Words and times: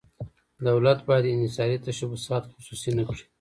دولت 0.67 0.99
باید 1.07 1.25
انحصاري 1.33 1.77
تشبثات 1.87 2.43
خصوصي 2.53 2.91
نه 2.97 3.03
کړي. 3.07 3.23